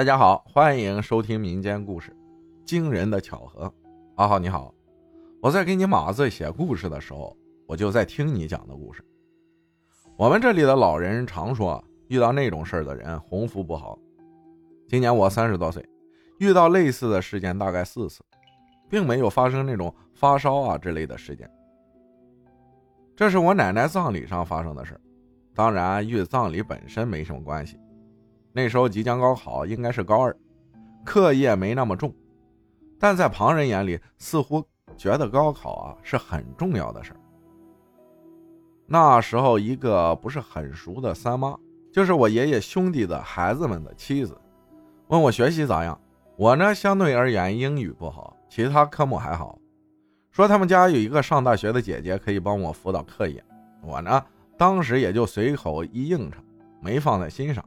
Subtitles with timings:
[0.00, 2.16] 大家好，欢迎收听民间故事。
[2.64, 3.70] 惊人的巧合，
[4.14, 4.72] 阿浩你好，
[5.42, 9.04] 我在给你码字写故事的时候，我就在听你讲的故事。
[10.16, 13.98] 我们这里的老人常说，遇到那种事儿的人鸿福不好。
[14.88, 15.86] 今年我三十多岁，
[16.38, 18.24] 遇到类似的事件大概四次，
[18.88, 21.46] 并没有发生那种发烧啊之类的事件。
[23.14, 24.98] 这是我奶奶葬礼上发生的事
[25.54, 27.78] 当然与葬礼本身没什么关系。
[28.52, 30.36] 那时候即将高考，应该是高二，
[31.04, 32.14] 课业没那么重，
[32.98, 34.64] 但在旁人眼里，似乎
[34.96, 37.12] 觉得高考啊是很重要的事
[38.86, 41.56] 那时候，一个不是很熟的三妈，
[41.92, 44.36] 就是我爷爷兄弟的孩子们的妻子，
[45.06, 45.98] 问我学习咋样。
[46.36, 49.56] 我呢，相对而言英语不好，其他科目还好。
[50.32, 53.44] 说他们家有一个上大学的姐姐可以帮我辅导课业。
[53.82, 54.24] 我呢，
[54.56, 56.42] 当时也就随口一应承，
[56.80, 57.64] 没放在心上。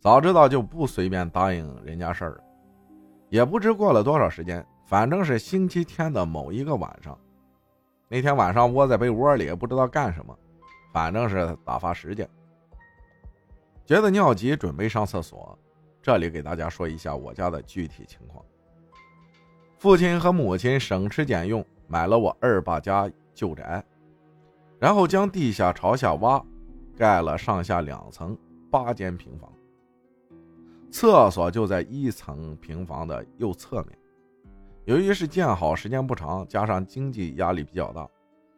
[0.00, 2.40] 早知道就不随便答应人家事儿。
[3.28, 7.16] 也不知过了多少时间，反正是星期天的某一个晚上。
[8.08, 10.36] 那天晚上窝在被窝里，不知道干什么，
[10.92, 12.28] 反正是打发时间。
[13.84, 15.56] 觉得尿急，准备上厕所。
[16.02, 18.44] 这里给大家说一下我家的具体情况。
[19.76, 23.84] 父亲和母亲省吃俭用买了我二爸家旧宅，
[24.78, 26.42] 然后将地下朝下挖，
[26.96, 28.36] 盖了上下两层
[28.70, 29.52] 八间平房。
[30.90, 33.98] 厕所就在一层平房的右侧面。
[34.84, 38.08] 由于是建好时间不长，加上经济压力比较大，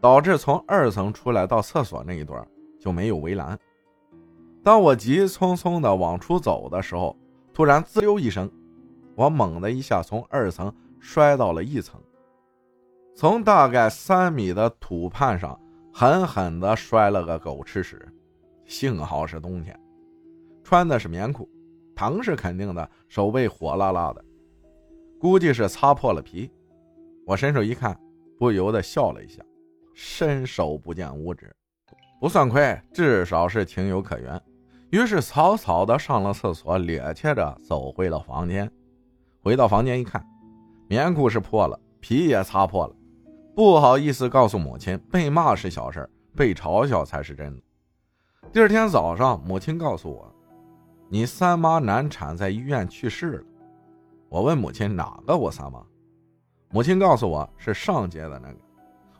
[0.00, 2.46] 导致从二层出来到厕所那一段
[2.78, 3.58] 就没有围栏。
[4.62, 7.16] 当我急匆匆的往出走的时候，
[7.52, 8.48] 突然滋溜一声，
[9.16, 12.00] 我猛的一下从二层摔到了一层，
[13.16, 15.58] 从大概三米的土畔上
[15.92, 18.06] 狠狠的摔了个狗吃屎。
[18.66, 19.78] 幸好是冬天，
[20.62, 21.48] 穿的是棉裤。
[22.00, 24.24] 疼是肯定的，手背火辣辣的，
[25.18, 26.50] 估计是擦破了皮。
[27.26, 27.94] 我伸手一看，
[28.38, 29.44] 不由得笑了一下。
[29.92, 31.54] 伸手不见五指，
[32.18, 34.40] 不算亏，至少是情有可原。
[34.88, 38.70] 于是草草的上了厕所，趔趄着走回了房间。
[39.42, 40.26] 回到房间一看，
[40.88, 42.96] 棉裤是破了，皮也擦破了。
[43.54, 47.62] 不好意思告诉母亲，被骂是小事，被嘲笑才是真的。
[48.54, 50.34] 第二天早上，母亲告诉我。
[51.12, 53.44] 你三妈难产，在医院去世了。
[54.28, 55.84] 我问母亲哪个我三妈，
[56.70, 58.56] 母亲告诉我是上街的那个。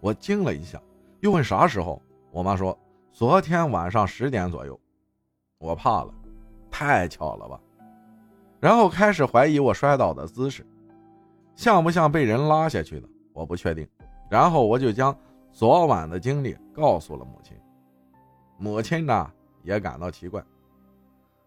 [0.00, 0.80] 我惊了一下，
[1.20, 2.00] 又问啥时候，
[2.30, 2.74] 我妈说
[3.12, 4.80] 昨天晚上十点左右。
[5.58, 6.14] 我怕了，
[6.70, 7.60] 太巧了吧？
[8.60, 10.66] 然后开始怀疑我摔倒的姿势，
[11.54, 13.06] 像不像被人拉下去的？
[13.34, 13.86] 我不确定。
[14.30, 15.14] 然后我就将
[15.52, 17.54] 昨晚的经历告诉了母亲，
[18.56, 19.30] 母亲呢
[19.62, 20.42] 也感到奇怪。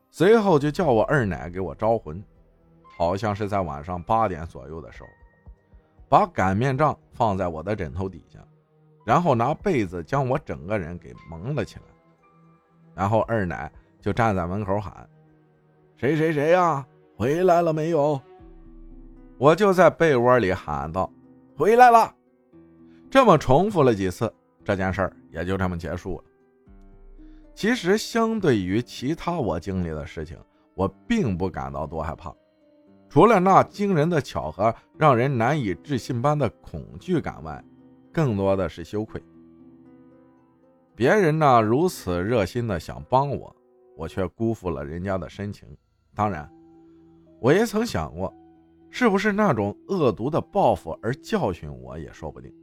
[0.10, 2.24] 随后就叫我二奶给我招魂，
[2.98, 5.10] 好像是在晚上八点左右的时候，
[6.10, 8.40] 把擀面杖放在我的枕头底下，
[9.06, 11.86] 然后拿被子将我整个人给蒙了起来，
[12.96, 15.08] 然后二奶就站在门口喊
[15.98, 16.86] ：“谁谁谁呀，
[17.16, 18.20] 回来了没有？”
[19.38, 21.12] 我就在被窝里喊道
[21.56, 22.16] ：“回来了。”
[23.12, 26.24] 这么重复了几次，这件事儿也就这么结束了。
[27.58, 30.38] 其实，相对于其他我经历的事情，
[30.76, 32.32] 我并不感到多害怕。
[33.10, 37.66] 除了那惊人的巧合，让人难以置信般的恐惧感外，
[38.14, 39.20] 更多的是羞愧。
[40.96, 43.56] 别人呢如此热心的想帮我，
[43.96, 45.68] 我却辜负了人家的深情。
[46.14, 46.48] 当然，
[47.40, 48.32] 我也曾想过，
[48.92, 52.54] 是不是那种恶毒的报复而教训我也说不定。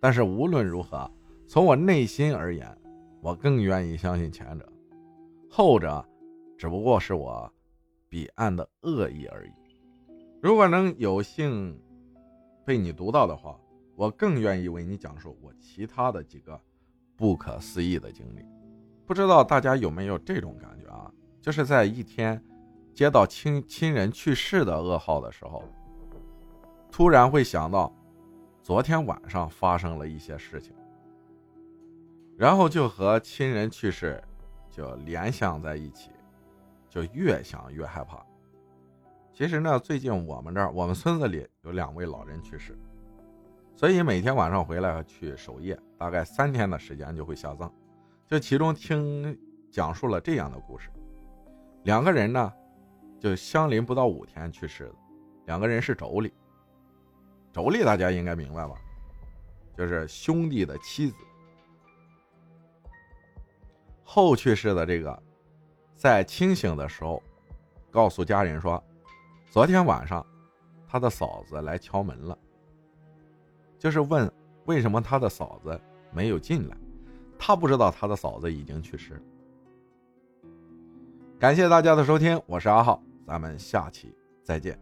[0.00, 1.06] 但是无论如何，
[1.46, 2.66] 从我内心而言，
[3.24, 4.70] 我更愿意相信前者，
[5.48, 6.06] 后者
[6.58, 7.50] 只不过是我
[8.06, 9.52] 彼岸的恶意而已。
[10.42, 11.74] 如果能有幸
[12.66, 13.58] 被你读到的话，
[13.96, 16.60] 我更愿意为你讲述我其他的几个
[17.16, 18.44] 不可思议的经历。
[19.06, 21.10] 不知道大家有没有这种感觉啊？
[21.40, 22.38] 就是在一天
[22.92, 25.64] 接到亲亲人去世的噩耗的时候，
[26.92, 27.90] 突然会想到
[28.62, 30.74] 昨天晚上发生了一些事情。
[32.36, 34.22] 然后就和亲人去世，
[34.70, 36.10] 就联想在一起，
[36.88, 38.24] 就越想越害怕。
[39.32, 42.76] 其实呢，最近我们这儿，我们村子里有两位老人去世，
[43.76, 47.72] 所以每天晚上回来去守夜，大概三天的时间就会下葬。
[48.26, 49.38] 就其中听
[49.70, 50.90] 讲述了这样的故事：
[51.84, 52.52] 两个人呢，
[53.20, 54.94] 就相邻不到五天去世的，
[55.46, 56.32] 两个人是妯娌。
[57.52, 58.74] 妯娌大家应该明白吧？
[59.76, 61.16] 就是兄弟的妻子。
[64.04, 65.22] 后去世的这个，
[65.96, 67.20] 在清醒的时候
[67.90, 68.80] 告诉家人说，
[69.50, 70.24] 昨天晚上
[70.86, 72.38] 他的嫂子来敲门了，
[73.78, 74.30] 就是问
[74.66, 75.80] 为什么他的嫂子
[76.12, 76.76] 没有进来。
[77.38, 79.20] 他不知道他的嫂子已经去世了。
[81.38, 84.78] 感谢大家的收听，我是阿浩，咱们下期再见。